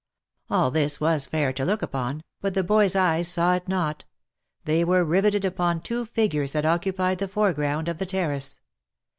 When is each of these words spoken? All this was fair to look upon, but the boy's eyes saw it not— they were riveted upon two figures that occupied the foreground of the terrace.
All 0.49 0.71
this 0.71 0.99
was 0.99 1.27
fair 1.27 1.53
to 1.53 1.63
look 1.63 1.83
upon, 1.83 2.23
but 2.41 2.55
the 2.55 2.63
boy's 2.63 2.95
eyes 2.95 3.27
saw 3.27 3.53
it 3.53 3.67
not— 3.67 4.03
they 4.65 4.83
were 4.83 5.05
riveted 5.05 5.45
upon 5.45 5.79
two 5.79 6.05
figures 6.05 6.53
that 6.53 6.65
occupied 6.65 7.19
the 7.19 7.27
foreground 7.27 7.87
of 7.87 7.99
the 7.99 8.07
terrace. 8.07 8.61